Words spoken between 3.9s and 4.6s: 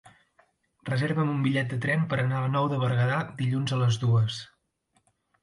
dues.